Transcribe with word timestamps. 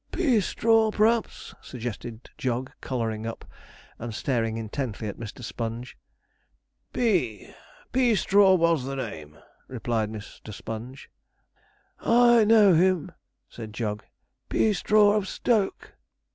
'_Pea_straw, 0.13 0.91
p'raps?' 0.91 1.53
suggested 1.61 2.31
Jog, 2.35 2.71
colouring 2.81 3.27
up, 3.27 3.45
and 3.99 4.15
staring 4.15 4.57
intently 4.57 5.07
at 5.07 5.17
Mr. 5.19 5.43
Sponge. 5.43 5.95
'Pea 6.91 7.53
Peastraw 7.93 8.55
was 8.55 8.83
the 8.83 8.95
name,' 8.95 9.37
replied 9.67 10.09
Mr. 10.11 10.51
Sponge. 10.51 11.11
'I 11.99 12.45
know 12.45 12.73
him,' 12.73 13.11
said 13.47 13.73
Jog; 13.75 14.03
'Peastraw 14.49 15.15
of 15.15 15.27
Stoke.' 15.27 15.93